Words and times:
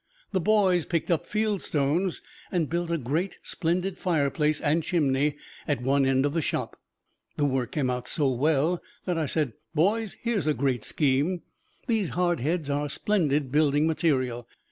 The 0.31 0.39
boys 0.41 0.87
picked 0.87 1.11
up 1.11 1.27
field 1.27 1.61
stones 1.61 2.23
and 2.51 2.71
built 2.71 2.89
a 2.89 2.97
great, 2.97 3.37
splendid 3.43 3.99
fireplace 3.99 4.59
and 4.59 4.81
chimney 4.81 5.35
at 5.67 5.83
one 5.83 6.07
end 6.07 6.25
of 6.25 6.33
the 6.33 6.41
Shop. 6.41 6.75
The 7.37 7.45
work 7.45 7.73
came 7.73 7.91
out 7.91 8.07
so 8.07 8.27
well 8.33 8.81
that 9.05 9.19
I 9.19 9.27
said, 9.27 9.53
"Boys, 9.75 10.17
here 10.23 10.39
is 10.39 10.47
a 10.47 10.55
great 10.55 10.83
scheme 10.83 11.43
these 11.85 12.13
hardheads 12.13 12.67
are 12.67 12.89
splendid 12.89 13.51
building 13.51 13.85
material." 13.85 14.47